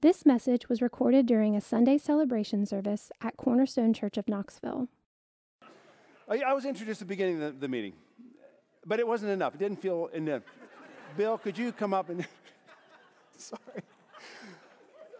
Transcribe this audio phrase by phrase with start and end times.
[0.00, 4.86] This message was recorded during a Sunday celebration service at Cornerstone Church of Knoxville.
[6.28, 7.94] I, was introduced at the beginning of the, the meeting,
[8.86, 9.56] but it wasn't enough.
[9.56, 10.42] It didn't feel enough.
[11.16, 12.24] Bill, could you come up and.
[13.38, 13.82] Sorry.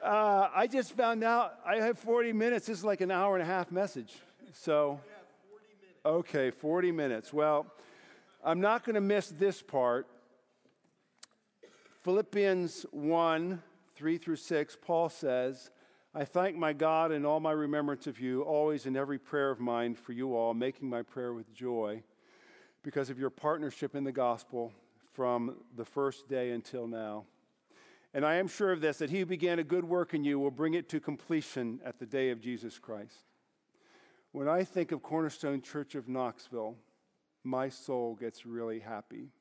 [0.01, 2.67] Uh, I just found out I have 40 minutes.
[2.67, 4.15] This is like an hour and a half message.
[4.53, 5.01] So,
[6.07, 7.33] okay, 40 minutes.
[7.33, 7.67] Well,
[8.45, 10.07] I'm not going to miss this part.
[12.05, 13.61] Philippians 1
[13.99, 15.73] 3 through 6, Paul says,
[16.15, 19.59] I thank my God in all my remembrance of you, always in every prayer of
[19.59, 22.05] mine for you all, making my prayer with joy
[22.85, 24.73] because of your partnership in the gospel
[25.15, 27.25] from the first day until now.
[28.15, 30.39] And I am sure of this, that he who began a good work in you
[30.39, 33.25] will bring it to completion at the day of Jesus Christ.
[34.31, 36.77] When I think of Cornerstone Church of Knoxville,
[37.43, 39.33] my soul gets really happy.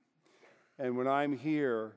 [0.79, 1.93] And when I'm here,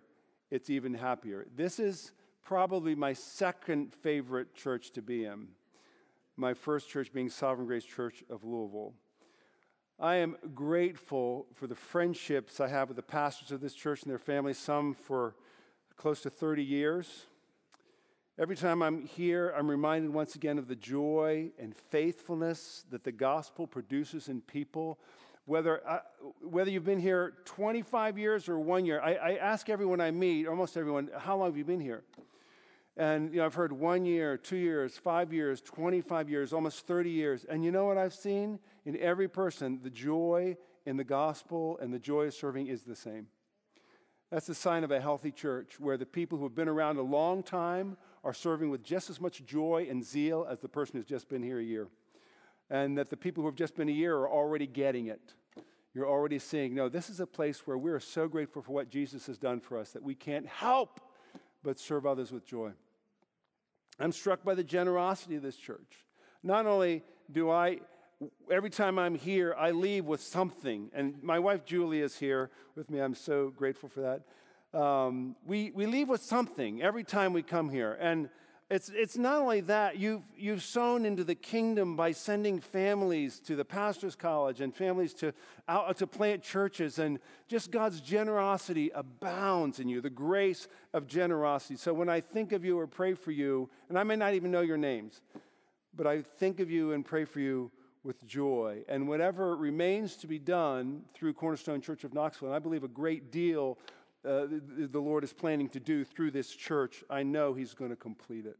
[0.50, 1.46] it's even happier.
[1.56, 2.12] This is
[2.50, 5.46] probably my second favorite church to be in.
[6.36, 8.92] My first church being Sovereign Grace Church of Louisville.
[10.00, 14.10] I am grateful for the friendships I have with the pastors of this church and
[14.10, 15.36] their families, some for
[15.96, 17.26] close to 30 years.
[18.36, 23.12] Every time I'm here, I'm reminded once again of the joy and faithfulness that the
[23.12, 24.98] gospel produces in people.
[25.44, 26.00] Whether, uh,
[26.42, 30.48] whether you've been here 25 years or one year, I, I ask everyone I meet,
[30.48, 32.02] almost everyone, how long have you been here?
[32.96, 37.10] And you know, I've heard one year, two years, five years, 25 years, almost 30
[37.10, 37.44] years.
[37.48, 38.58] And you know what I've seen?
[38.84, 42.96] In every person, the joy in the gospel and the joy of serving is the
[42.96, 43.28] same.
[44.30, 47.02] That's the sign of a healthy church where the people who have been around a
[47.02, 51.06] long time are serving with just as much joy and zeal as the person who's
[51.06, 51.88] just been here a year.
[52.68, 55.34] And that the people who have just been a year are already getting it.
[55.94, 59.26] You're already seeing, no, this is a place where we're so grateful for what Jesus
[59.26, 61.00] has done for us that we can't help
[61.62, 62.72] but serve others with joy.
[63.98, 66.06] I'm struck by the generosity of this church.
[66.42, 67.80] Not only do I,
[68.50, 70.90] every time I'm here, I leave with something.
[70.94, 72.98] And my wife Julie is here with me.
[73.00, 74.78] I'm so grateful for that.
[74.78, 77.96] Um, we, we leave with something every time we come here.
[78.00, 78.30] And
[78.70, 83.56] it's, it's not only that, you've, you've sown into the kingdom by sending families to
[83.56, 85.34] the pastor's college and families to,
[85.66, 91.74] out, to plant churches, and just God's generosity abounds in you, the grace of generosity.
[91.74, 94.52] So when I think of you or pray for you, and I may not even
[94.52, 95.20] know your names,
[95.96, 97.72] but I think of you and pray for you
[98.04, 98.84] with joy.
[98.88, 102.88] And whatever remains to be done through Cornerstone Church of Knoxville, and I believe a
[102.88, 103.78] great deal
[104.24, 107.90] uh, the, the Lord is planning to do through this church, I know He's going
[107.90, 108.58] to complete it.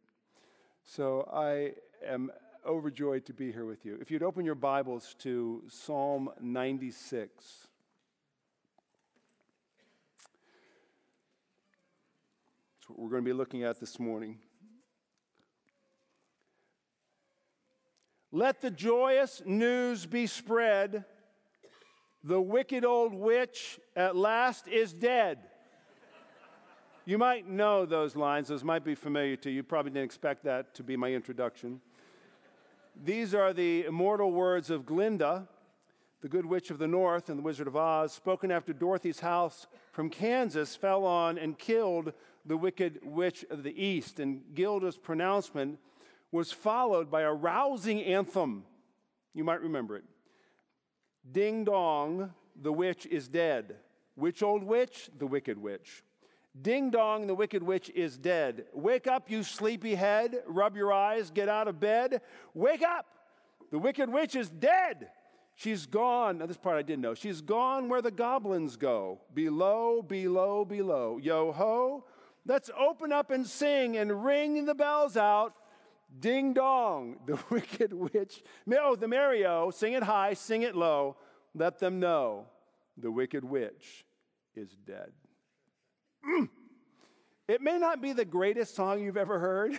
[0.85, 1.73] So I
[2.07, 2.31] am
[2.67, 3.99] overjoyed to be here with you.
[4.01, 7.69] If you'd open your Bibles to Psalm 96.
[12.79, 14.39] That's what we're going to be looking at this morning.
[18.33, 21.05] Let the joyous news be spread.
[22.23, 25.39] The wicked old witch at last is dead.
[27.07, 29.57] You might know those lines, those might be familiar to you.
[29.57, 31.81] You probably didn't expect that to be my introduction.
[33.03, 35.49] These are the immortal words of Glinda,
[36.21, 39.67] the Good Witch of the North and the Wizard of Oz, spoken after Dorothy's house
[39.93, 42.13] from Kansas fell on and killed
[42.45, 44.21] the Wicked Witch of the East.
[44.21, 45.79] And Glinda's pronouncement
[46.31, 48.65] was followed by a rousing anthem.
[49.33, 50.05] You might remember it.
[51.33, 53.77] Ding dong, the witch is dead.
[54.17, 55.09] Which old witch?
[55.19, 56.03] The wicked witch.
[56.61, 58.65] Ding dong, the wicked witch is dead.
[58.73, 60.43] Wake up, you sleepy head.
[60.47, 62.23] Rub your eyes, get out of bed.
[62.55, 63.07] Wake up!
[63.71, 65.11] The wicked witch is dead.
[65.55, 66.39] She's gone.
[66.39, 67.15] Now, this part I didn't know.
[67.15, 69.21] She's gone where the goblins go.
[69.33, 71.19] Below, below, below.
[71.23, 72.05] Yo ho.
[72.47, 75.55] Let's open up and sing and ring the bells out.
[76.19, 78.43] Ding dong, the wicked witch.
[78.73, 81.17] Oh, the Mario, sing it high, sing it low.
[81.55, 82.47] Let them know
[82.97, 84.05] the wicked witch
[84.57, 85.13] is dead.
[86.27, 86.49] Mm.
[87.49, 89.79] It may not be the greatest song you've ever heard,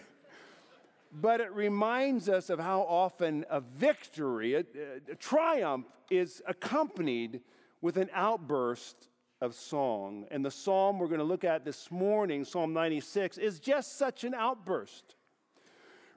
[1.11, 4.63] but it reminds us of how often a victory, a,
[5.09, 7.41] a triumph, is accompanied
[7.81, 9.07] with an outburst
[9.39, 10.25] of song.
[10.31, 14.23] And the psalm we're going to look at this morning, Psalm 96, is just such
[14.23, 15.15] an outburst,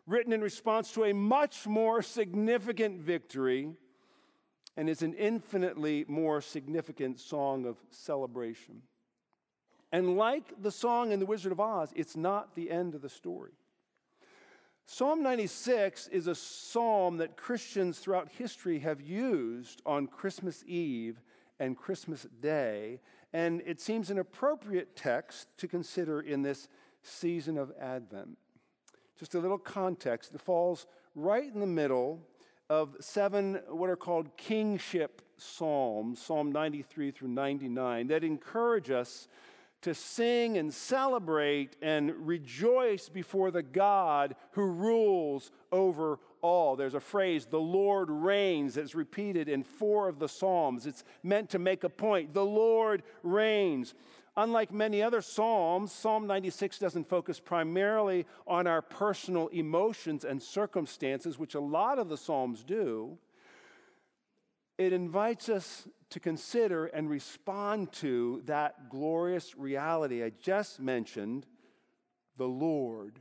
[0.06, 3.70] written in response to a much more significant victory
[4.76, 8.82] and is an infinitely more significant song of celebration.
[9.94, 13.08] And like the song in The Wizard of Oz, it's not the end of the
[13.08, 13.52] story.
[14.86, 21.22] Psalm 96 is a psalm that Christians throughout history have used on Christmas Eve
[21.60, 22.98] and Christmas Day,
[23.32, 26.68] and it seems an appropriate text to consider in this
[27.04, 28.36] season of Advent.
[29.16, 30.34] just a little context.
[30.34, 32.20] It falls right in the middle
[32.68, 39.28] of seven what are called kingship psalms, Psalm 93 through 99, that encourage us
[39.84, 46.74] to sing and celebrate and rejoice before the God who rules over all.
[46.74, 50.86] There's a phrase, the Lord reigns, that's repeated in four of the Psalms.
[50.86, 52.32] It's meant to make a point.
[52.32, 53.94] The Lord reigns.
[54.38, 61.38] Unlike many other Psalms, Psalm 96 doesn't focus primarily on our personal emotions and circumstances,
[61.38, 63.18] which a lot of the Psalms do.
[64.78, 71.44] It invites us to consider and respond to that glorious reality I just mentioned
[72.36, 73.18] the Lord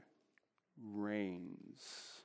[0.80, 2.22] reigns.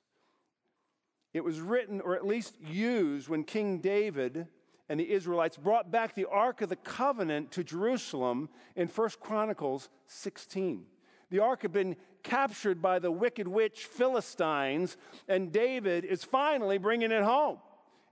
[1.32, 4.46] It was written, or at least used, when King David
[4.90, 9.88] and the Israelites brought back the Ark of the Covenant to Jerusalem in 1 Chronicles
[10.06, 10.84] 16.
[11.30, 14.98] The ark had been captured by the wicked witch Philistines,
[15.28, 17.56] and David is finally bringing it home.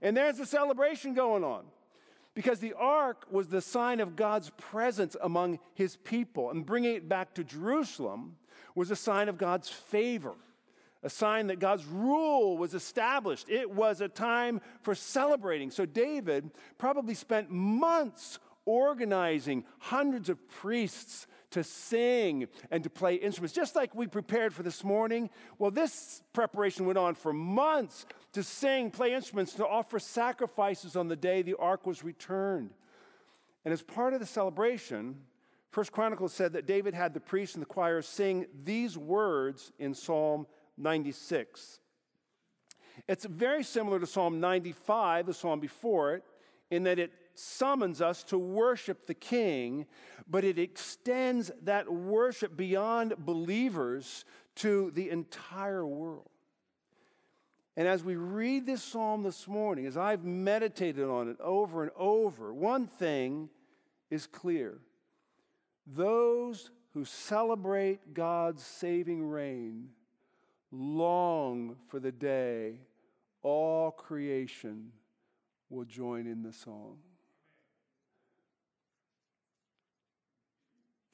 [0.01, 1.65] And there's a celebration going on
[2.37, 7.09] because the ark was the sign of God's presence among his people, and bringing it
[7.09, 8.35] back to Jerusalem
[8.75, 10.35] was a sign of God's favor
[11.03, 13.49] a sign that God's rule was established.
[13.49, 15.69] It was a time for celebrating.
[15.69, 16.49] So David
[16.79, 23.93] probably spent months organizing hundreds of priests to sing and to play instruments, just like
[23.93, 25.29] we prepared for this morning.
[25.59, 31.07] Well, this preparation went on for months to sing, play instruments, to offer sacrifices on
[31.07, 32.71] the day the ark was returned.
[33.65, 35.17] And as part of the celebration,
[35.71, 39.93] First Chronicles said that David had the priests and the choir sing these words in
[39.93, 41.79] Psalm 96.
[43.07, 46.23] It's very similar to Psalm 95, the psalm before it,
[46.71, 49.85] in that it summons us to worship the King,
[50.27, 54.25] but it extends that worship beyond believers
[54.55, 56.29] to the entire world.
[57.75, 61.91] And as we read this psalm this morning, as I've meditated on it over and
[61.95, 63.49] over, one thing
[64.09, 64.79] is clear.
[65.85, 69.89] Those who celebrate God's saving reign
[70.71, 72.79] long for the day
[73.43, 74.91] all creation
[75.69, 76.97] will join in the song.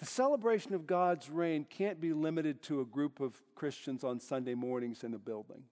[0.04, 4.54] The celebration of God's reign can't be limited to a group of Christians on Sunday
[4.54, 5.64] mornings in a building.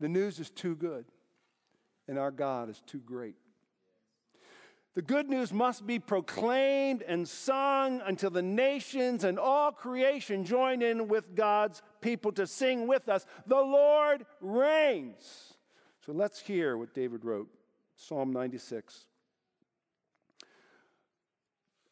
[0.00, 1.06] The news is too good,
[2.06, 3.36] and our God is too great.
[4.94, 10.82] The good news must be proclaimed and sung until the nations and all creation join
[10.82, 13.24] in with God's people to sing with us.
[13.46, 15.54] The Lord reigns.
[16.04, 17.48] So let's hear what David wrote
[17.94, 19.06] Psalm 96.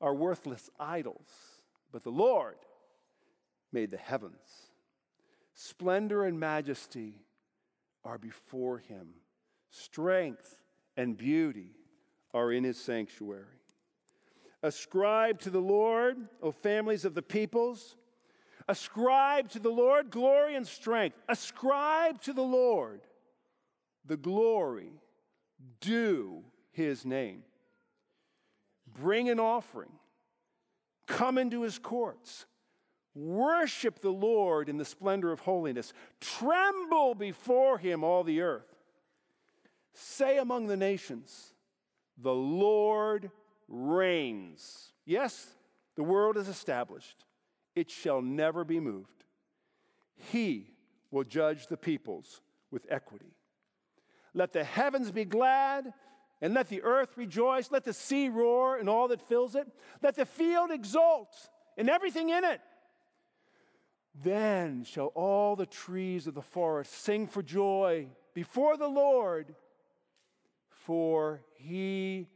[0.00, 1.28] are worthless idols,
[1.92, 2.56] but the Lord
[3.72, 4.70] made the heavens.
[5.54, 7.14] Splendor and majesty
[8.04, 9.08] are before him,
[9.70, 10.60] strength
[10.96, 11.72] and beauty
[12.32, 13.44] are in his sanctuary.
[14.62, 17.96] Ascribe to the Lord, O families of the peoples.
[18.68, 21.16] Ascribe to the Lord glory and strength.
[21.28, 23.00] Ascribe to the Lord
[24.04, 24.92] the glory
[25.80, 27.42] due his name.
[29.00, 29.92] Bring an offering.
[31.06, 32.46] Come into his courts.
[33.14, 35.92] Worship the Lord in the splendor of holiness.
[36.20, 38.76] Tremble before him, all the earth.
[39.94, 41.52] Say among the nations,
[42.16, 43.30] the Lord
[43.66, 44.92] reigns.
[45.04, 45.48] Yes,
[45.96, 47.24] the world is established,
[47.74, 49.24] it shall never be moved.
[50.14, 50.70] He
[51.10, 52.40] will judge the peoples
[52.70, 53.34] with equity.
[54.34, 55.92] Let the heavens be glad,
[56.40, 57.70] and let the earth rejoice.
[57.70, 59.66] Let the sea roar and all that fills it.
[60.02, 61.34] Let the field exult
[61.76, 62.60] and everything in it.
[64.22, 69.54] Then shall all the trees of the forest sing for joy before the Lord
[70.68, 72.28] for he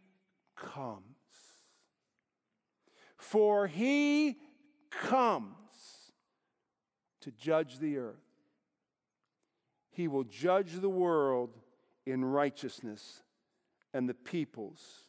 [0.56, 1.02] comes.
[3.16, 4.37] For he
[4.90, 5.56] comes
[7.23, 8.16] to judge the earth.
[9.90, 11.56] He will judge the world
[12.04, 13.23] in righteousness
[13.94, 15.04] and the peoples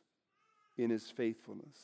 [0.78, 1.78] in his faithfulness.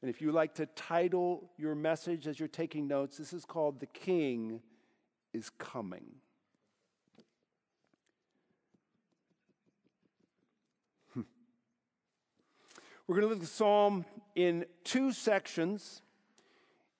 [0.00, 3.78] And if you like to title your message as you're taking notes, this is called
[3.78, 4.60] The King
[5.32, 6.04] is Coming.
[11.14, 11.22] Hmm.
[13.06, 14.04] We're going to look at the psalm
[14.34, 16.02] in two sections,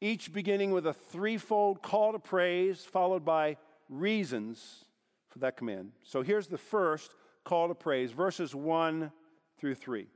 [0.00, 3.56] each beginning with a threefold call to praise, followed by
[3.88, 4.84] reasons
[5.28, 5.92] for that command.
[6.04, 9.10] So here's the first call to praise, verses 1
[9.58, 10.06] through 3.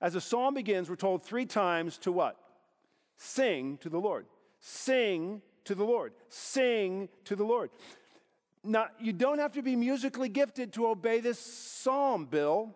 [0.00, 2.36] As the psalm begins, we're told three times to what?
[3.16, 4.26] Sing to the Lord.
[4.60, 6.12] Sing to the Lord.
[6.28, 7.70] Sing to the Lord.
[8.62, 12.74] Now, you don't have to be musically gifted to obey this psalm, Bill.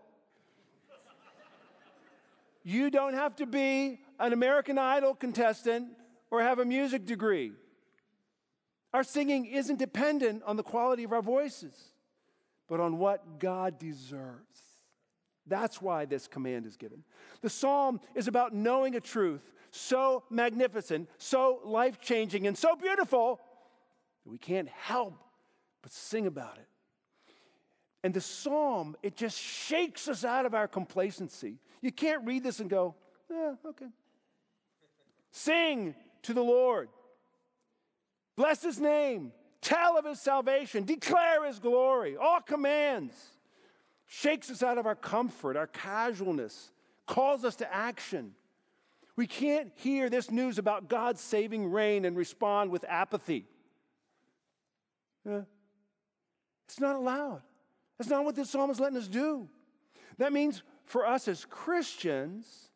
[2.62, 5.88] You don't have to be an American Idol contestant
[6.30, 7.52] or have a music degree.
[8.92, 11.74] Our singing isn't dependent on the quality of our voices,
[12.70, 14.60] but on what God deserves.
[15.46, 17.02] That's why this command is given.
[17.42, 23.40] The psalm is about knowing a truth so magnificent, so life changing, and so beautiful
[24.24, 25.14] that we can't help
[25.82, 26.66] but sing about it.
[28.02, 31.58] And the psalm, it just shakes us out of our complacency.
[31.82, 32.94] You can't read this and go,
[33.30, 33.86] yeah, okay.
[35.32, 36.88] Sing to the Lord.
[38.36, 39.32] Bless his name.
[39.62, 40.84] Tell of his salvation.
[40.84, 42.16] Declare his glory.
[42.16, 43.14] All commands.
[44.06, 46.72] Shakes us out of our comfort, our casualness,
[47.06, 48.32] calls us to action.
[49.14, 53.46] We can't hear this news about God's saving reign and respond with apathy.
[55.24, 57.42] It's not allowed.
[57.98, 59.48] That's not what this psalm is letting us do.
[60.18, 62.70] That means for us as Christians,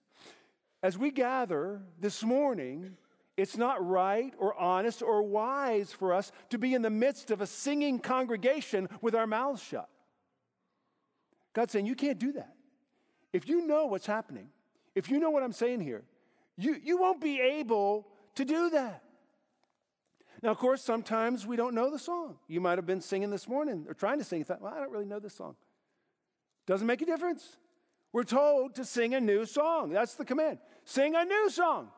[0.83, 2.97] as we gather this morning,
[3.37, 7.41] it's not right or honest or wise for us to be in the midst of
[7.41, 9.89] a singing congregation with our mouths shut.
[11.53, 12.55] God's saying, You can't do that.
[13.33, 14.49] If you know what's happening,
[14.95, 16.05] if you know what I'm saying here,
[16.57, 19.03] you, you won't be able to do that.
[20.43, 22.37] Now, of course, sometimes we don't know the song.
[22.47, 24.41] You might have been singing this morning or trying to sing.
[24.41, 25.57] You thought, well, I don't really know this song.
[26.67, 27.57] Doesn't make a difference.
[28.13, 29.91] We're told to sing a new song.
[29.91, 30.59] That's the command.
[30.85, 31.89] Sing a new song.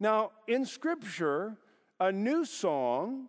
[0.00, 1.58] Now, in Scripture,
[2.00, 3.28] a new song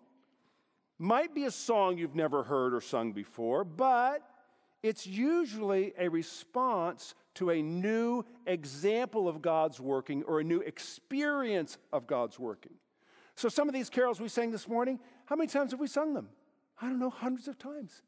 [0.97, 4.21] might be a song you've never heard or sung before, but
[4.81, 11.77] it's usually a response to a new example of God's working or a new experience
[11.91, 12.73] of God's working.
[13.35, 16.13] So, some of these carols we sang this morning, how many times have we sung
[16.13, 16.29] them?
[16.81, 18.01] I don't know, hundreds of times.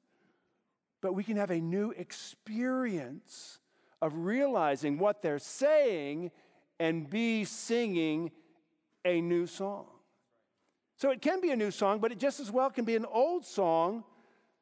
[1.01, 3.59] But we can have a new experience
[4.01, 6.31] of realizing what they're saying
[6.79, 8.31] and be singing
[9.05, 9.85] a new song.
[10.95, 13.05] So it can be a new song, but it just as well can be an
[13.05, 14.03] old song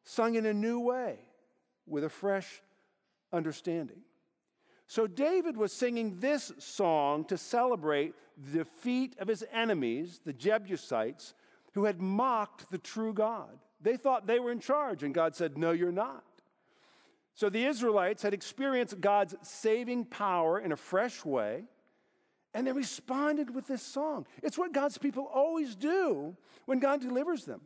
[0.04, 1.20] sung in a new way
[1.86, 2.62] with a fresh
[3.32, 4.02] understanding.
[4.88, 11.34] So David was singing this song to celebrate the defeat of his enemies, the Jebusites,
[11.74, 13.58] who had mocked the true God.
[13.80, 16.24] They thought they were in charge, and God said, No, you're not.
[17.34, 21.64] So the Israelites had experienced God's saving power in a fresh way,
[22.54, 24.26] and they responded with this song.
[24.44, 27.62] It's what God's people always do when God delivers them.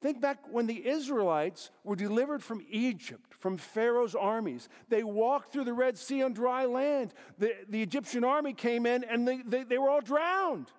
[0.00, 4.68] Think back when the Israelites were delivered from Egypt, from Pharaoh's armies.
[4.88, 7.14] They walked through the Red Sea on dry land.
[7.38, 10.72] The, the Egyptian army came in and they, they, they were all drowned.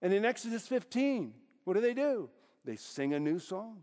[0.00, 1.34] And in Exodus 15,
[1.64, 2.30] what do they do?
[2.64, 3.82] They sing a new song.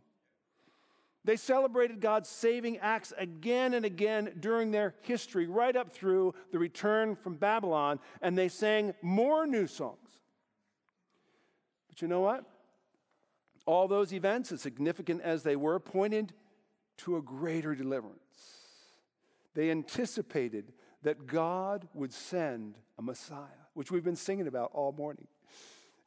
[1.28, 6.58] They celebrated God's saving acts again and again during their history, right up through the
[6.58, 10.08] return from Babylon, and they sang more new songs.
[11.90, 12.46] But you know what?
[13.66, 16.32] All those events, as significant as they were, pointed
[17.00, 18.22] to a greater deliverance.
[19.54, 20.72] They anticipated
[21.04, 25.28] that God would send a Messiah, which we've been singing about all morning.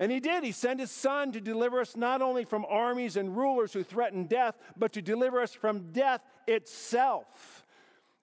[0.00, 0.42] And he did.
[0.42, 4.24] He sent his son to deliver us not only from armies and rulers who threaten
[4.24, 7.66] death, but to deliver us from death itself.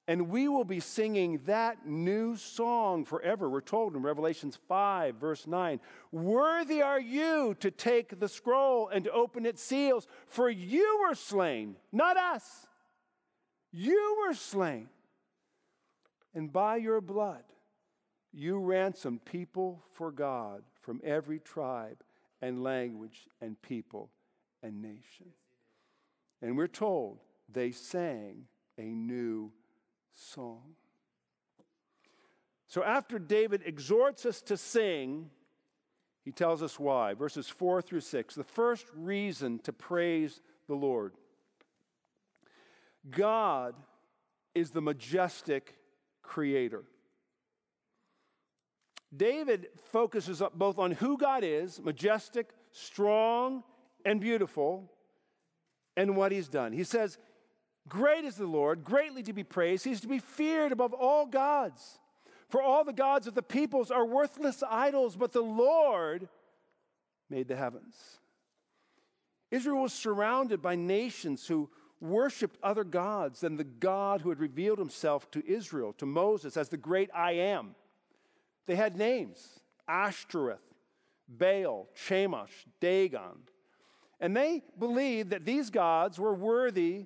[0.07, 3.47] And we will be singing that new song forever.
[3.47, 5.79] We're told in Revelations 5, verse 9
[6.11, 11.13] Worthy are you to take the scroll and to open its seals, for you were
[11.13, 12.65] slain, not us.
[13.71, 14.89] You were slain.
[16.33, 17.43] And by your blood,
[18.33, 22.01] you ransomed people for God from every tribe
[22.41, 24.09] and language and people
[24.63, 25.33] and nation.
[26.41, 27.19] And we're told
[27.51, 28.45] they sang
[28.77, 29.51] a new
[30.13, 30.61] song.
[32.67, 35.29] So after David exhorts us to sing,
[36.23, 37.15] he tells us why.
[37.15, 38.35] Verses 4 through 6.
[38.35, 40.39] The first reason to praise
[40.69, 41.11] the Lord
[43.09, 43.75] God
[44.55, 45.75] is the majestic
[46.23, 46.85] creator.
[49.15, 53.63] David focuses up both on who God is, majestic, strong,
[54.05, 54.91] and beautiful,
[55.95, 56.73] and what he's done.
[56.73, 57.17] He says,
[57.87, 59.85] Great is the Lord, greatly to be praised.
[59.85, 61.99] He's to be feared above all gods.
[62.49, 66.27] For all the gods of the peoples are worthless idols, but the Lord
[67.29, 67.95] made the heavens.
[69.51, 74.79] Israel was surrounded by nations who worshiped other gods than the God who had revealed
[74.79, 77.75] himself to Israel, to Moses, as the great I am.
[78.67, 80.61] They had names Ashtoreth,
[81.27, 83.39] Baal, Chemosh, Dagon.
[84.19, 87.05] And they believed that these gods were worthy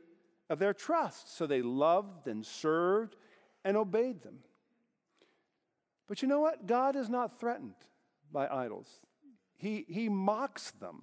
[0.50, 3.15] of their trust, so they loved and served
[3.63, 4.39] and obeyed them.
[6.08, 6.68] But you know what?
[6.68, 7.75] God is not threatened
[8.34, 8.89] by idols,
[9.58, 11.01] He, he mocks them.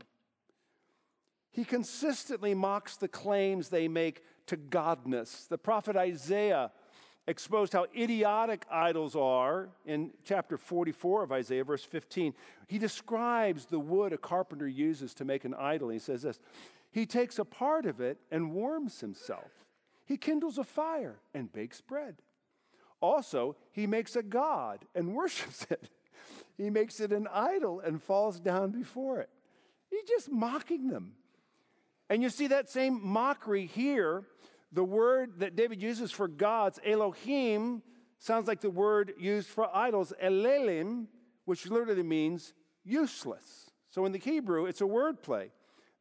[1.50, 5.48] He consistently mocks the claims they make to godness.
[5.48, 6.70] The prophet Isaiah
[7.28, 12.32] exposed how idiotic idols are in chapter 44 of Isaiah, verse 15.
[12.66, 15.90] He describes the wood a carpenter uses to make an idol.
[15.90, 16.40] He says this
[16.90, 19.50] He takes a part of it and warms himself,
[20.06, 22.16] he kindles a fire and bakes bread.
[23.00, 25.90] Also, he makes a god and worships it.
[26.56, 29.28] He makes it an idol and falls down before it.
[29.90, 31.12] He's just mocking them.
[32.11, 34.25] And you see that same mockery here
[34.72, 37.82] the word that David uses for gods, Elohim,
[38.18, 41.06] sounds like the word used for idols, Elilim,
[41.44, 42.52] which literally means
[42.84, 43.70] useless.
[43.90, 45.50] So in the Hebrew, it's a word play.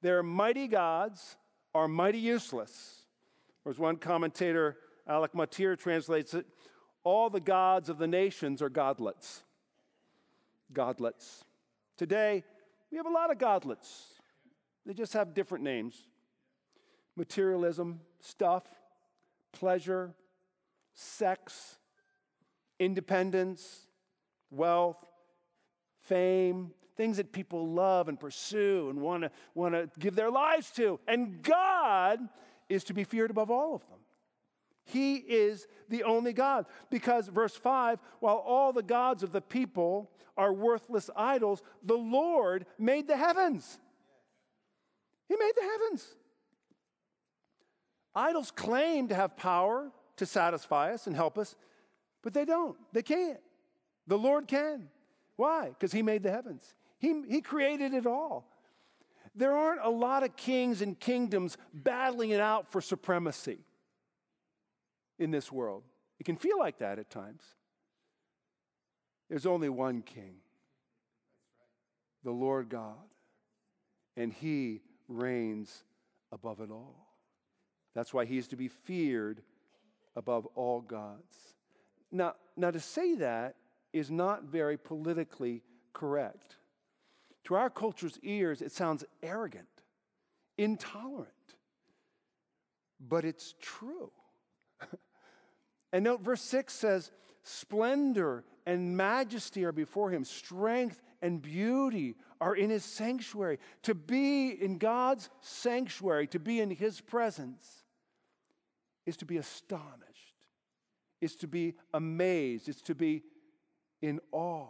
[0.01, 1.37] Their mighty gods
[1.73, 3.05] are mighty useless.
[3.63, 6.45] Or as one commentator, Alec Motyer, translates it,
[7.03, 9.43] all the gods of the nations are godlets.
[10.73, 11.45] Godlets.
[11.95, 12.43] Today,
[12.91, 14.13] we have a lot of godlets.
[14.85, 16.07] They just have different names
[17.15, 18.63] materialism, stuff,
[19.51, 20.13] pleasure,
[20.93, 21.77] sex,
[22.79, 23.87] independence,
[24.51, 25.03] wealth,
[26.01, 30.71] fame, things that people love and pursue and want to want to give their lives
[30.71, 30.99] to.
[31.07, 32.19] And God
[32.69, 33.99] is to be feared above all of them.
[34.85, 36.65] He is the only God.
[36.89, 42.65] Because, verse 5, while all the gods of the people are worthless idols, the Lord
[42.79, 43.79] made the heavens.
[45.27, 46.15] He made the heavens.
[48.17, 51.55] Idols claim to have power to satisfy us and help us,
[52.23, 52.75] but they don't.
[52.91, 53.39] They can't.
[54.07, 54.89] The Lord can.
[55.35, 55.69] Why?
[55.69, 58.51] Because He made the heavens, he, he created it all.
[59.35, 63.59] There aren't a lot of kings and kingdoms battling it out for supremacy
[65.19, 65.83] in this world.
[66.19, 67.43] It can feel like that at times.
[69.29, 70.37] There's only one king,
[72.23, 72.95] the Lord God,
[74.15, 75.83] and He reigns
[76.31, 77.06] above it all.
[77.93, 79.41] That's why he is to be feared
[80.15, 81.35] above all gods.
[82.11, 83.55] Now, now to say that
[83.93, 86.57] is not very politically correct.
[87.45, 89.67] To our culture's ears, it sounds arrogant,
[90.57, 91.31] intolerant,
[92.99, 94.11] but it's true.
[95.93, 97.11] and note verse 6 says,
[97.43, 103.59] Splendor and majesty are before him, strength and beauty are in his sanctuary.
[103.83, 107.83] To be in God's sanctuary, to be in his presence,
[109.05, 110.35] is to be astonished,
[111.21, 113.23] is to be amazed, is to be
[114.01, 114.67] in awe.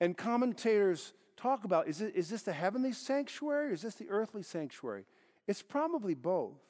[0.00, 4.08] And commentators talk about is, it, is this the heavenly sanctuary or is this the
[4.08, 5.04] earthly sanctuary?
[5.46, 6.60] It's probably both.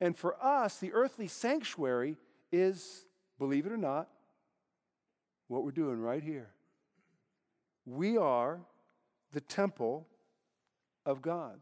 [0.00, 2.16] And for us, the earthly sanctuary
[2.52, 3.06] is,
[3.38, 4.08] believe it or not,
[5.48, 6.50] what we're doing right here.
[7.86, 8.60] We are
[9.32, 10.08] the temple
[11.06, 11.60] of God.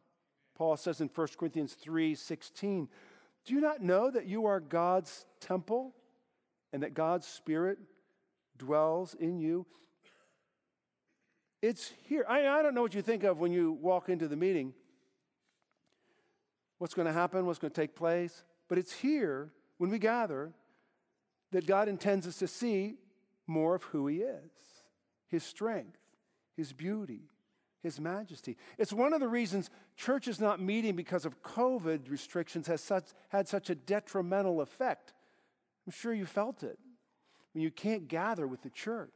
[0.56, 2.88] Paul says in 1 Corinthians 3 16,
[3.44, 5.94] Do you not know that you are God's temple
[6.72, 7.78] and that God's Spirit
[8.56, 9.66] dwells in you?
[11.60, 12.24] It's here.
[12.28, 14.74] I, I don't know what you think of when you walk into the meeting,
[16.78, 20.52] what's going to happen, what's going to take place, but it's here when we gather
[21.52, 22.96] that God intends us to see
[23.46, 24.50] more of who He is,
[25.28, 25.98] His strength,
[26.56, 27.30] His beauty,
[27.82, 28.56] his majesty.
[28.78, 33.06] It's one of the reasons church is not meeting because of COVID restrictions has such,
[33.28, 35.12] had such a detrimental effect.
[35.86, 36.78] I'm sure you felt it
[37.52, 39.10] when you can't gather with the church.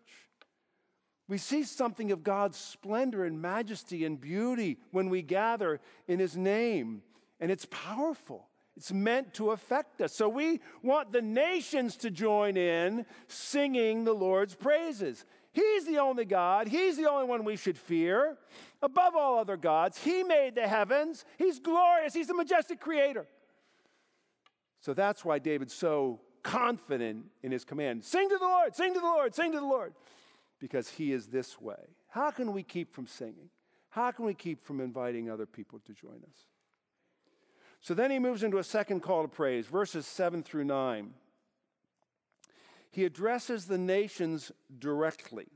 [1.29, 6.37] We see something of God's splendor and majesty and beauty when we gather in His
[6.37, 7.03] name,
[7.39, 8.49] and it's powerful.
[8.77, 10.15] It's meant to affect us.
[10.15, 15.25] So we want the nations to join in singing the Lord's praises.
[15.59, 16.69] He's the only God.
[16.69, 18.37] He's the only one we should fear
[18.81, 19.99] above all other gods.
[19.99, 21.25] He made the heavens.
[21.37, 22.15] He's glorious.
[22.15, 23.27] He's the majestic creator.
[24.79, 29.01] So that's why David's so confident in his command sing to the Lord, sing to
[29.01, 29.95] the Lord, sing to the Lord,
[30.61, 31.89] because he is this way.
[32.09, 33.51] How can we keep from singing?
[33.91, 36.47] How can we keep from inviting other people to join us?
[37.81, 41.15] So then he moves into a second call to praise, verses 7 through 9.
[42.91, 45.47] He addresses the nations directly.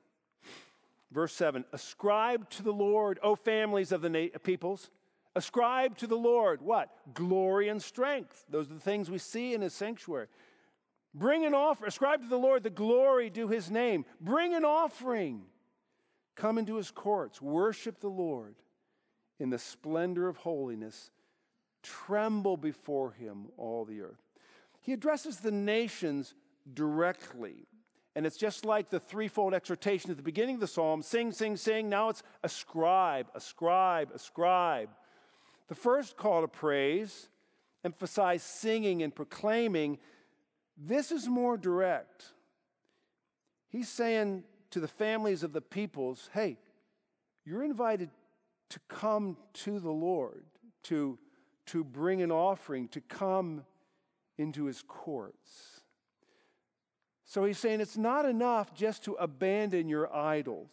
[1.11, 4.91] Verse 7 Ascribe to the Lord, O families of the na- peoples.
[5.35, 6.91] Ascribe to the Lord what?
[7.15, 8.45] Glory and strength.
[8.51, 10.27] Those are the things we see in his sanctuary.
[11.15, 11.89] Bring an offering.
[11.89, 14.05] Ascribe to the Lord the glory due his name.
[14.21, 15.43] Bring an offering.
[16.35, 17.41] Come into his courts.
[17.41, 18.57] Worship the Lord
[19.39, 21.11] in the splendor of holiness.
[21.83, 24.23] Tremble before him, all the earth.
[24.81, 26.35] He addresses the nations
[26.73, 27.67] directly.
[28.15, 31.57] And it's just like the threefold exhortation at the beginning of the psalm sing, sing,
[31.57, 31.89] sing.
[31.89, 34.91] Now it's ascribe, ascribe, ascribe.
[35.69, 37.29] The first call to praise
[37.85, 39.99] emphasized singing and proclaiming.
[40.77, 42.27] This is more direct.
[43.69, 46.59] He's saying to the families of the peoples hey,
[47.45, 48.11] you're invited
[48.71, 50.45] to come to the Lord,
[50.85, 51.19] to,
[51.67, 53.65] to bring an offering, to come
[54.39, 55.72] into his courts.
[57.33, 60.69] So he's saying it's not enough just to abandon your idols.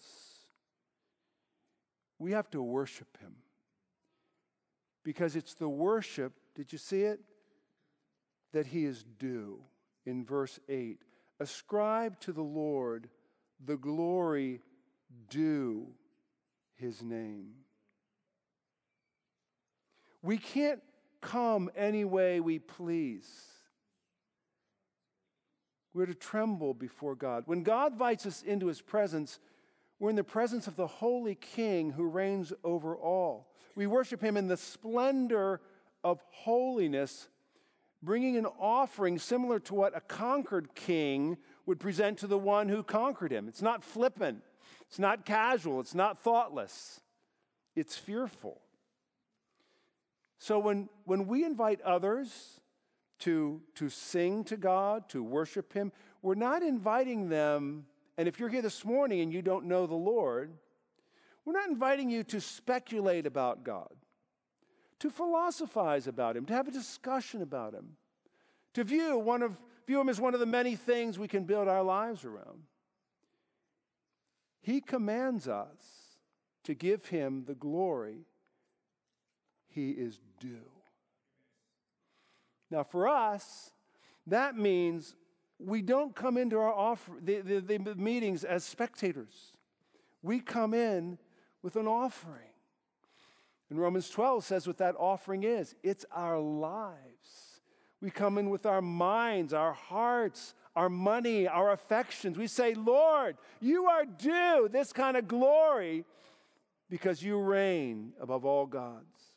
[2.17, 3.37] We have to worship him.
[5.01, 7.21] Because it's the worship, did you see it?
[8.51, 9.61] That he is due
[10.05, 11.01] in verse 8.
[11.39, 13.07] Ascribe to the Lord
[13.65, 14.59] the glory
[15.29, 15.87] due
[16.75, 17.51] his name.
[20.21, 20.81] We can't
[21.21, 23.31] come any way we please.
[25.99, 27.43] We're to tremble before God.
[27.45, 29.37] When God invites us into his presence,
[29.99, 33.51] we're in the presence of the holy king who reigns over all.
[33.75, 35.59] We worship him in the splendor
[36.01, 37.27] of holiness,
[38.01, 41.35] bringing an offering similar to what a conquered king
[41.65, 43.49] would present to the one who conquered him.
[43.49, 44.41] It's not flippant,
[44.87, 47.01] it's not casual, it's not thoughtless,
[47.75, 48.61] it's fearful.
[50.37, 52.58] So when, when we invite others,
[53.19, 55.91] to, to sing to God, to worship Him.
[56.21, 57.85] We're not inviting them,
[58.17, 60.51] and if you're here this morning and you don't know the Lord,
[61.45, 63.93] we're not inviting you to speculate about God,
[64.99, 67.97] to philosophize about Him, to have a discussion about Him,
[68.73, 71.67] to view, one of, view Him as one of the many things we can build
[71.67, 72.63] our lives around.
[74.61, 76.17] He commands us
[76.65, 78.25] to give Him the glory
[79.69, 80.78] He is due.
[82.71, 83.71] Now, for us,
[84.27, 85.15] that means
[85.59, 89.53] we don't come into our offer, the, the, the meetings as spectators.
[90.21, 91.17] We come in
[91.61, 92.43] with an offering.
[93.69, 96.95] And Romans 12 says what that offering is it's our lives.
[98.01, 102.37] We come in with our minds, our hearts, our money, our affections.
[102.37, 106.05] We say, Lord, you are due this kind of glory
[106.89, 109.28] because you reign above all gods.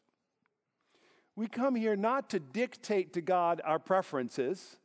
[1.35, 4.77] We come here not to dictate to God our preferences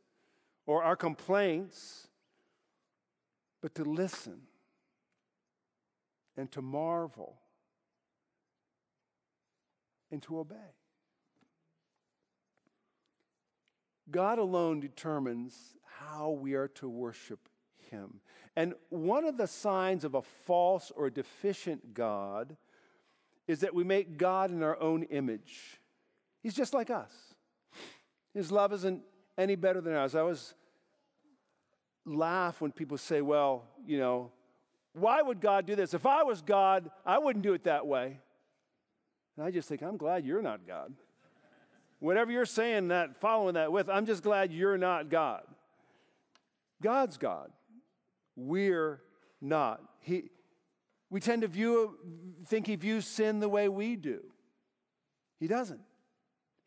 [0.66, 2.08] or our complaints,
[3.60, 4.42] but to listen
[6.36, 7.36] and to marvel
[10.10, 10.56] and to obey.
[14.10, 17.48] God alone determines how we are to worship
[17.90, 18.20] Him.
[18.56, 22.56] And one of the signs of a false or deficient God
[23.46, 25.80] is that we make God in our own image.
[26.42, 27.12] He's just like us.
[28.34, 29.02] His love isn't
[29.36, 30.14] any better than ours.
[30.14, 30.54] I always
[32.04, 34.32] laugh when people say, well, you know,
[34.92, 35.94] why would God do this?
[35.94, 38.20] If I was God, I wouldn't do it that way.
[39.36, 40.92] And I just think, I'm glad you're not God.
[42.00, 45.42] Whatever you're saying that, following that with, I'm just glad you're not God.
[46.82, 47.50] God's God.
[48.36, 49.00] We're
[49.40, 49.82] not.
[50.00, 50.30] He,
[51.10, 51.96] we tend to view,
[52.46, 54.20] think he views sin the way we do.
[55.40, 55.80] He doesn't.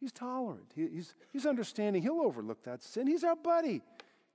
[0.02, 0.72] He's tolerant.
[0.76, 2.02] He, he's, he's understanding.
[2.02, 3.06] He'll overlook that sin.
[3.06, 3.84] He's our buddy.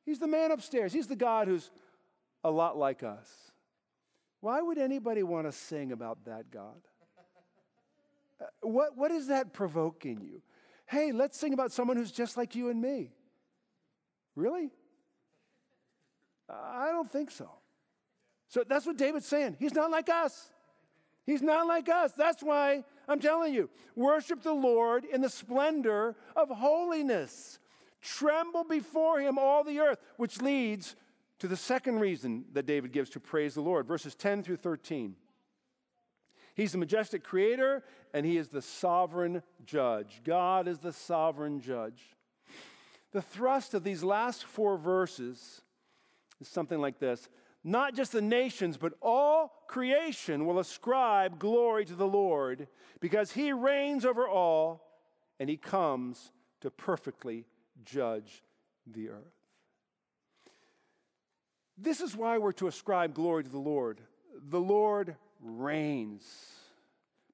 [0.07, 0.93] He's the man upstairs.
[0.93, 1.71] He's the God who's
[2.45, 3.29] a lot like us.
[4.41, 6.81] Why would anybody want to sing about that God?
[8.41, 10.41] Uh, what, what is that provoking you?
[10.87, 13.11] Hey, let's sing about someone who's just like you and me.
[14.37, 14.71] Really?
[16.49, 17.51] I don't think so.
[18.49, 19.57] So that's what David's saying.
[19.59, 20.51] He's not like us.
[21.25, 22.13] He's not like us.
[22.13, 27.59] That's why I'm telling you, worship the Lord in the splendor of holiness.
[28.03, 30.97] Tremble before him, all the earth, which leads
[31.38, 35.14] to the second reason that David gives to praise the Lord, verses 10 through 13.
[36.55, 40.23] He's the majestic creator and he is the sovereign judge.
[40.25, 42.16] God is the sovereign judge.
[43.12, 45.61] The thrust of these last four verses
[46.40, 47.29] is something like this
[47.69, 52.69] Not just the nations, but all creation will ascribe glory to the Lord
[53.01, 54.87] because he reigns over all
[55.41, 57.45] and he comes to perfectly
[57.85, 58.45] judge
[58.87, 59.35] the earth.
[61.77, 64.01] This is why we're to ascribe glory to the Lord.
[64.49, 66.23] The Lord reigns.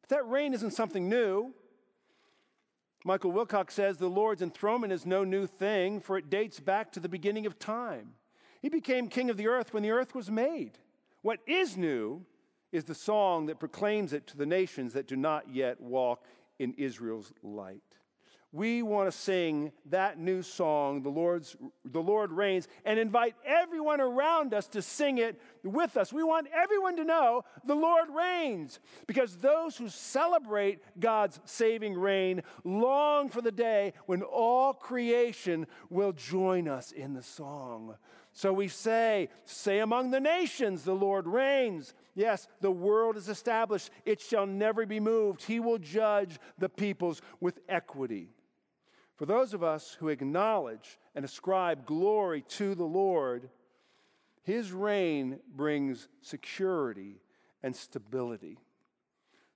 [0.00, 1.52] But that reign isn't something new.
[3.04, 7.00] Michael Wilcock says the Lord's enthronement is no new thing, for it dates back to
[7.00, 8.14] the beginning of time.
[8.62, 10.78] He became king of the earth when the earth was made.
[11.20, 12.24] What is new
[12.70, 16.24] is the song that proclaims it to the nations that do not yet walk
[16.58, 17.82] in Israel's light
[18.52, 23.98] we want to sing that new song, the, Lord's, the Lord Reigns, and invite everyone
[23.98, 26.12] around us to sing it with us.
[26.12, 32.42] We want everyone to know the Lord reigns because those who celebrate God's saving reign
[32.62, 37.94] long for the day when all creation will join us in the song.
[38.32, 41.94] So we say, Say among the nations, the Lord reigns.
[42.14, 45.42] Yes, the world is established, it shall never be moved.
[45.42, 48.28] He will judge the peoples with equity.
[49.16, 53.48] For those of us who acknowledge and ascribe glory to the Lord,
[54.42, 57.20] his reign brings security
[57.62, 58.58] and stability.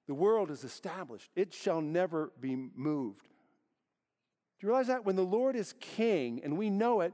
[0.07, 3.23] The world is established, it shall never be moved.
[4.59, 5.05] Do you realize that?
[5.05, 7.13] When the Lord is king and we know it,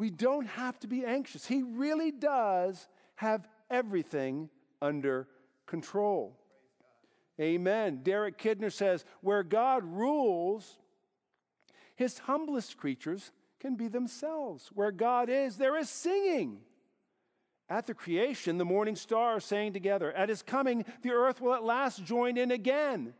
[0.00, 1.46] we don't have to be anxious.
[1.46, 4.48] He really does have everything
[4.80, 5.28] under
[5.66, 6.38] control.
[7.38, 8.00] Amen.
[8.02, 10.78] Derek Kidner says, where God rules,
[11.96, 14.70] his humblest creatures can be themselves.
[14.72, 16.60] Where God is, there is singing.
[17.68, 20.10] At the creation, the morning stars sang together.
[20.12, 23.12] At his coming, the earth will at last join in again.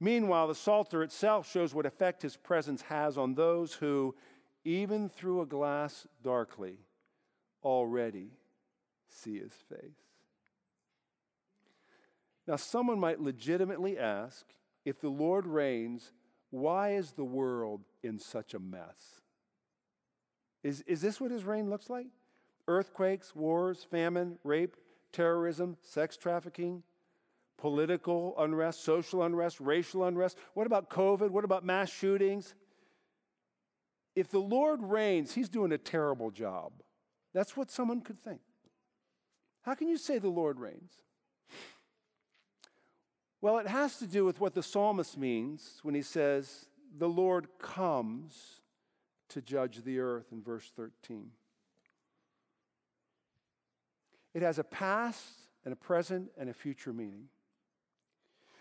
[0.00, 4.14] Meanwhile, the Psalter itself shows what effect his presence has on those who,
[4.64, 6.76] even through a glass darkly,
[7.62, 8.30] already
[9.08, 9.90] see his face.
[12.46, 14.46] Now, someone might legitimately ask
[14.84, 16.12] if the Lord reigns,
[16.50, 19.20] why is the world in such a mess?
[20.62, 22.06] Is, is this what his reign looks like?
[22.68, 24.76] Earthquakes, wars, famine, rape,
[25.12, 26.82] terrorism, sex trafficking,
[27.58, 30.36] political unrest, social unrest, racial unrest.
[30.54, 31.30] What about COVID?
[31.30, 32.54] What about mass shootings?
[34.14, 36.72] If the Lord reigns, he's doing a terrible job.
[37.32, 38.40] That's what someone could think.
[39.62, 40.92] How can you say the Lord reigns?
[43.40, 47.48] Well, it has to do with what the psalmist means when he says, the Lord
[47.58, 48.60] comes
[49.30, 51.30] to judge the earth in verse 13.
[54.34, 55.26] It has a past
[55.64, 57.28] and a present and a future meaning.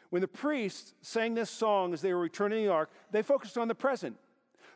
[0.09, 3.67] When the priests sang this song as they were returning the ark, they focused on
[3.67, 4.17] the present.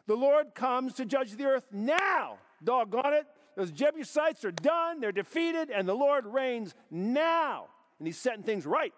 [0.08, 2.38] The Lord comes to judge the earth now.
[2.63, 3.28] Doggone it.
[3.56, 7.68] Those Jebusites are done, they're defeated, and the Lord reigns now.
[8.00, 8.94] And he's setting things right.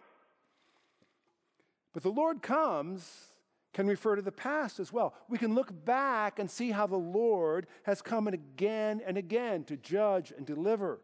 [1.93, 3.27] But the Lord comes
[3.73, 5.13] can refer to the past as well.
[5.29, 9.77] We can look back and see how the Lord has come again and again to
[9.77, 10.99] judge and deliver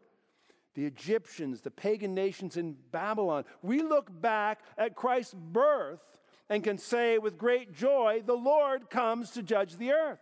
[0.74, 3.44] the Egyptians, the pagan nations in Babylon.
[3.62, 6.00] We look back at Christ's birth
[6.48, 10.20] and can say with great joy, the Lord comes to judge the earth.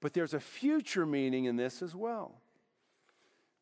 [0.00, 2.40] But there's a future meaning in this as well.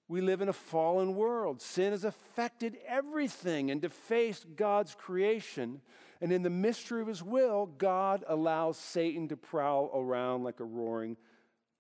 [0.09, 1.61] We live in a fallen world.
[1.61, 5.81] Sin has affected everything and defaced God's creation.
[6.21, 10.65] And in the mystery of his will, God allows Satan to prowl around like a
[10.65, 11.17] roaring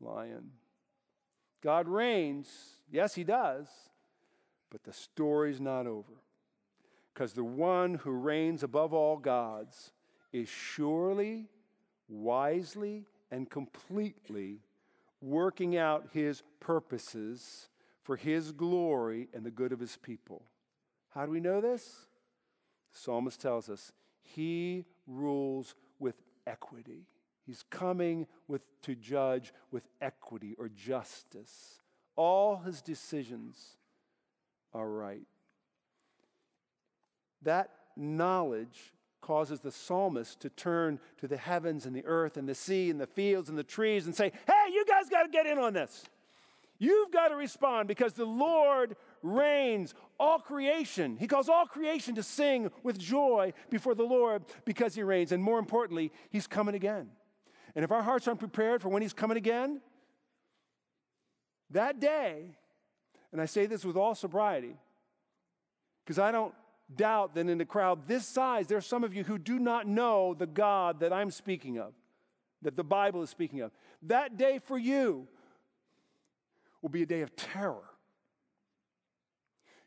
[0.01, 0.53] lion.
[1.61, 2.49] God reigns.
[2.91, 3.67] Yes, he does.
[4.71, 6.13] But the story's not over.
[7.13, 9.93] Because the one who reigns above all gods
[10.33, 11.49] is surely,
[12.09, 14.61] wisely, and completely
[15.21, 17.69] working out his purposes
[18.03, 20.43] for his glory and the good of his people.
[21.11, 22.07] How do we know this?
[22.93, 23.93] The psalmist tells us
[24.23, 27.07] he rules with equity.
[27.47, 31.81] He's coming with, to judge with equity or justice.
[32.17, 33.77] All his decisions
[34.73, 35.27] are right.
[37.43, 42.55] That knowledge causes the psalmist to turn to the heavens and the earth and the
[42.55, 45.47] sea and the fields and the trees and say, Hey, you guys got to get
[45.47, 46.05] in on this.
[46.79, 49.95] You've got to respond because the Lord reigns.
[50.19, 55.03] All creation, He calls all creation to sing with joy before the Lord because He
[55.03, 55.31] reigns.
[55.31, 57.11] And more importantly, He's coming again.
[57.75, 59.83] And if our hearts aren't prepared for when He's coming again,
[61.71, 62.57] that day,
[63.31, 64.75] and I say this with all sobriety,
[66.05, 66.55] because I don't
[66.97, 69.87] doubt that in a crowd this size, there are some of you who do not
[69.87, 71.93] know the God that I'm speaking of.
[72.63, 73.73] that the Bible is speaking of.
[74.03, 75.29] That day for you
[76.83, 77.85] will be a day of terror.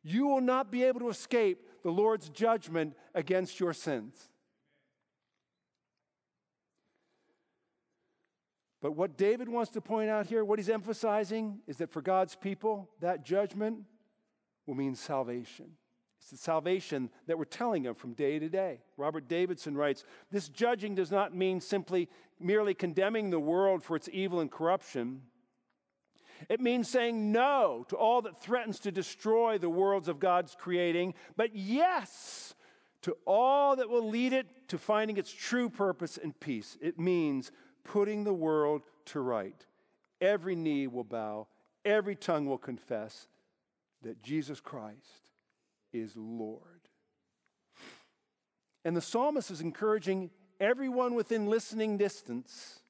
[0.04, 4.30] You will not be able to escape the Lord's judgment against your sins.
[8.82, 12.36] But what David wants to point out here, what he's emphasizing, is that for God's
[12.36, 13.80] people, that judgment
[14.66, 15.72] will mean salvation.
[16.24, 18.80] It's the salvation that we're telling them from day to day.
[18.96, 22.08] Robert Davidson writes This judging does not mean simply
[22.40, 25.24] merely condemning the world for its evil and corruption.
[26.48, 31.14] It means saying no to all that threatens to destroy the worlds of God's creating,
[31.36, 32.56] but yes
[33.02, 36.78] to all that will lead it to finding its true purpose and peace.
[36.82, 37.52] It means
[37.84, 39.66] putting the world to right.
[40.22, 41.48] Every knee will bow,
[41.84, 43.28] every tongue will confess
[44.04, 45.23] that Jesus Christ
[45.94, 46.90] is Lord.
[48.84, 52.82] And the psalmist is encouraging everyone within listening distance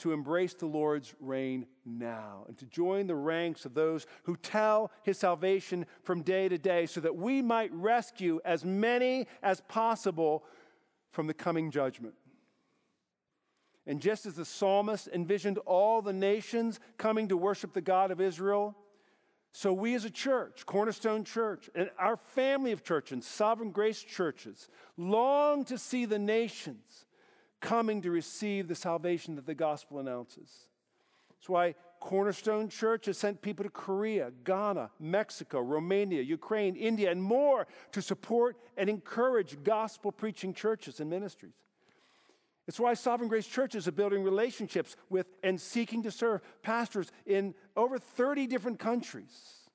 [0.00, 4.90] to embrace the Lord's reign now and to join the ranks of those who tell
[5.02, 10.44] his salvation from day to day so that we might rescue as many as possible
[11.12, 12.14] from the coming judgment.
[13.86, 18.20] And just as the psalmist envisioned all the nations coming to worship the God of
[18.20, 18.76] Israel,
[19.52, 24.02] so we as a church, Cornerstone Church, and our family of churches and Sovereign Grace
[24.02, 27.06] churches long to see the nations
[27.60, 30.66] coming to receive the salvation that the gospel announces.
[31.28, 37.22] That's why Cornerstone Church has sent people to Korea, Ghana, Mexico, Romania, Ukraine, India, and
[37.22, 41.54] more to support and encourage gospel preaching churches and ministries.
[42.70, 47.52] It's why Sovereign Grace churches are building relationships with and seeking to serve pastors in
[47.76, 49.66] over 30 different countries.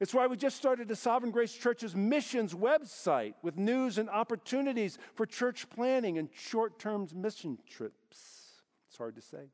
[0.00, 4.98] It's why we just started the Sovereign Grace Church's missions website with news and opportunities
[5.14, 8.58] for church planning and short term mission trips.
[8.88, 9.46] It's hard to say.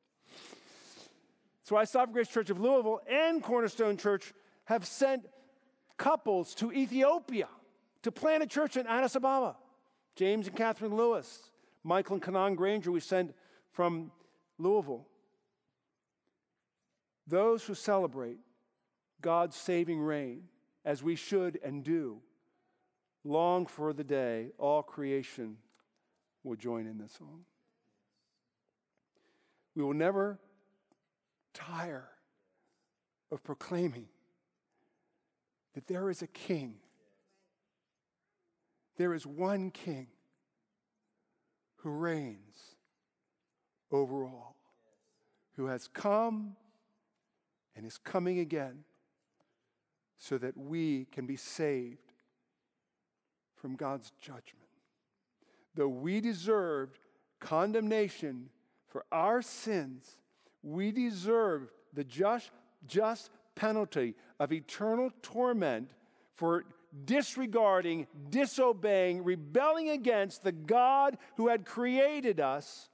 [1.61, 4.33] That's why Sovereign Grace Church of Louisville and Cornerstone Church
[4.65, 5.27] have sent
[5.99, 7.49] couples to Ethiopia
[8.01, 9.57] to plant a church in Addis Ababa.
[10.15, 11.51] James and Catherine Lewis,
[11.87, 13.33] Michael and Kanan Granger, we sent
[13.71, 14.11] from
[14.59, 15.07] Louisville.
[17.29, 18.39] Those who celebrate
[19.21, 20.49] God's saving reign,
[20.85, 22.19] as we should and do,
[23.23, 25.59] long for the day all creation
[26.43, 27.45] will join in this song.
[29.77, 30.41] We will never
[31.55, 32.09] tire
[33.31, 34.09] of proclaiming
[35.75, 36.79] that there is a king.
[38.97, 40.09] There is one king
[41.87, 42.75] who reigns
[43.93, 44.57] over all,
[45.55, 46.57] who has come
[47.77, 48.83] and is coming again
[50.19, 52.13] so that we can be saved
[53.55, 54.67] from God's judgment.
[55.77, 56.99] Though we deserved
[57.39, 58.49] condemnation
[58.89, 60.17] for our sins,
[60.65, 62.51] we deserved the just,
[62.89, 65.93] just penalty of eternal torment
[66.35, 66.65] for
[67.05, 72.89] disregarding, disobeying, rebelling against the God who had created us.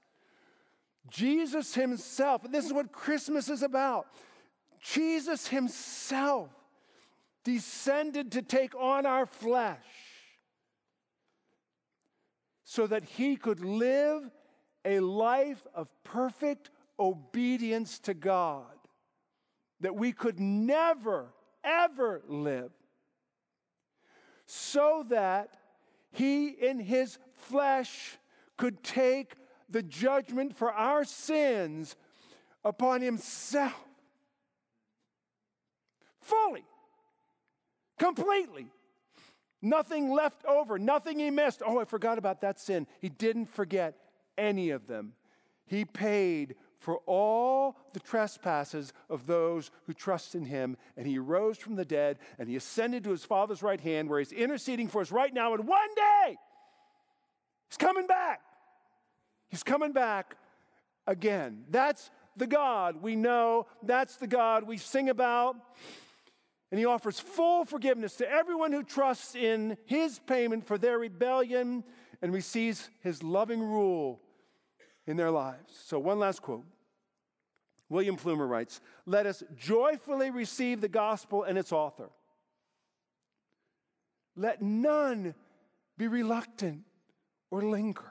[1.09, 4.07] Jesus Himself, and this is what Christmas is about.
[4.81, 6.51] Jesus Himself
[7.45, 9.79] descended to take on our flesh
[12.65, 14.31] so that he could live
[14.85, 18.65] a life of perfect obedience to God
[19.81, 22.71] that we could never, ever live,
[24.55, 25.49] so that
[26.11, 28.19] he in his flesh
[28.59, 29.35] could take
[29.71, 31.97] the judgment for our sins
[32.62, 33.73] upon himself
[36.21, 36.65] fully
[37.99, 38.67] completely.
[39.62, 41.62] Nothing left over, nothing he missed.
[41.65, 42.87] Oh, I forgot about that sin.
[43.01, 43.97] He didn't forget
[44.37, 45.15] any of them.
[45.65, 51.57] He paid for all the trespasses of those who trust in him, and he rose
[51.57, 55.01] from the dead, and he ascended to his Father's right hand, where he's interceding for
[55.01, 55.55] us right now.
[55.55, 56.37] And one day,
[57.68, 58.40] he's coming back.
[59.49, 60.37] He's coming back
[61.07, 61.66] again.
[61.71, 65.55] That's the God we know, that's the God we sing about.
[66.72, 71.85] And he offers full forgiveness to everyone who trusts in his payment for their rebellion
[72.20, 74.20] and receives his loving rule
[75.07, 75.80] in their lives.
[75.85, 76.64] So, one last quote.
[77.93, 82.09] William Plumer writes Let us joyfully receive the gospel and its author.
[84.34, 85.34] Let none
[85.99, 86.84] be reluctant
[87.51, 88.11] or linger.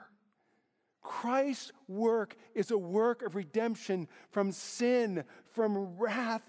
[1.01, 6.47] Christ's work is a work of redemption from sin, from wrath,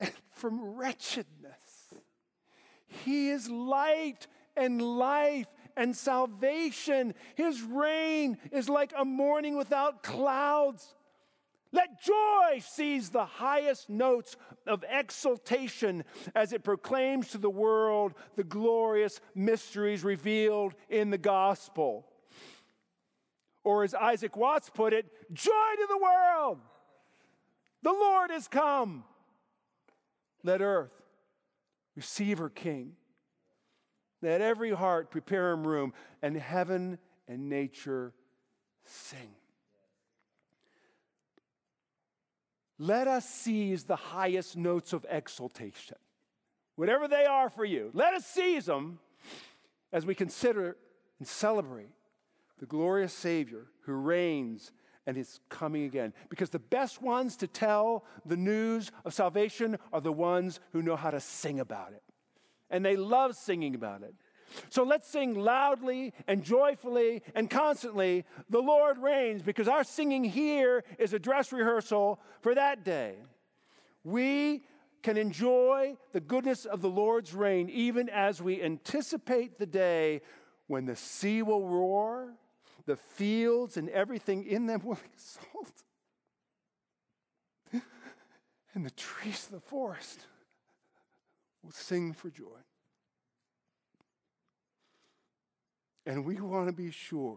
[0.00, 1.94] and from wretchedness.
[2.86, 5.46] He is light and life
[5.76, 7.14] and salvation.
[7.36, 10.94] His reign is like a morning without clouds.
[11.70, 16.04] Let joy seize the highest notes of exultation
[16.34, 22.06] as it proclaims to the world the glorious mysteries revealed in the gospel.
[23.64, 26.58] Or, as Isaac Watts put it, joy to the world!
[27.82, 29.04] The Lord has come.
[30.42, 30.92] Let earth
[31.94, 32.92] receive her King.
[34.22, 35.92] Let every heart prepare him room,
[36.22, 36.98] and heaven
[37.28, 38.14] and nature
[38.84, 39.37] sing.
[42.78, 45.96] Let us seize the highest notes of exultation,
[46.76, 47.90] whatever they are for you.
[47.92, 49.00] Let us seize them
[49.92, 50.76] as we consider
[51.18, 51.90] and celebrate
[52.58, 54.72] the glorious Savior who reigns
[55.06, 56.12] and is coming again.
[56.28, 60.96] Because the best ones to tell the news of salvation are the ones who know
[60.96, 62.02] how to sing about it.
[62.70, 64.14] And they love singing about it.
[64.70, 70.84] So let's sing loudly and joyfully and constantly, The Lord reigns, because our singing here
[70.98, 73.16] is a dress rehearsal for that day.
[74.04, 74.62] We
[75.02, 80.22] can enjoy the goodness of the Lord's reign even as we anticipate the day
[80.66, 82.34] when the sea will roar,
[82.86, 85.72] the fields and everything in them will exult,
[88.74, 90.26] and the trees of the forest
[91.62, 92.44] will sing for joy.
[96.08, 97.36] And we want to be sure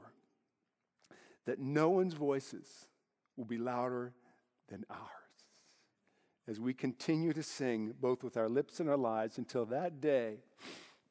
[1.45, 2.88] that no one's voices
[3.36, 4.13] will be louder
[4.69, 5.09] than ours
[6.47, 10.38] as we continue to sing both with our lips and our lives until that day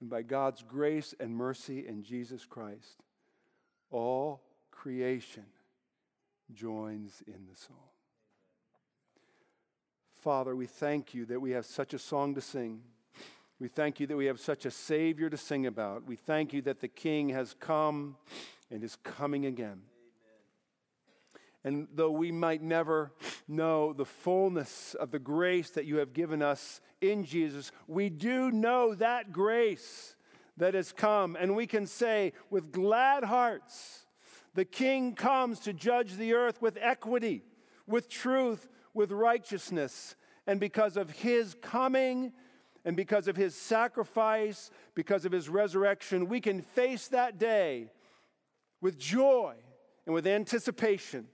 [0.00, 3.02] and by God's grace and mercy in Jesus Christ,
[3.90, 4.40] all
[4.70, 5.44] creation
[6.54, 7.76] joins in the song.
[10.22, 12.80] Father, we thank you that we have such a song to sing.
[13.60, 16.06] We thank you that we have such a Savior to sing about.
[16.06, 18.16] We thank you that the King has come
[18.70, 19.82] and is coming again.
[21.62, 23.12] And though we might never
[23.46, 28.50] know the fullness of the grace that you have given us in Jesus, we do
[28.50, 30.16] know that grace
[30.56, 31.36] that has come.
[31.38, 34.06] And we can say with glad hearts,
[34.54, 37.42] the King comes to judge the earth with equity,
[37.86, 40.16] with truth, with righteousness.
[40.46, 42.32] And because of his coming,
[42.84, 47.90] and because of his sacrifice, because of his resurrection, we can face that day
[48.80, 49.54] with joy
[50.06, 51.26] and with anticipation,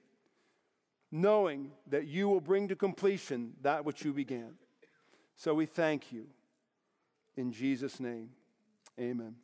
[1.13, 4.55] knowing that you will bring to completion that which you began.
[5.37, 6.27] So we thank you.
[7.37, 8.31] In Jesus' name,
[8.99, 9.37] amen.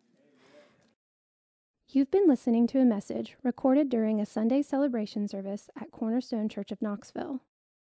[1.88, 6.72] You've been listening to a message recorded during a Sunday celebration service at Cornerstone Church
[6.72, 7.40] of Knoxville.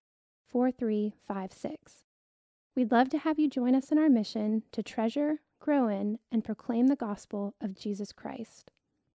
[0.46, 2.04] 4356.
[2.76, 6.42] We'd love to have you join us in our mission to treasure, grow in, and
[6.44, 8.70] proclaim the gospel of Jesus Christ.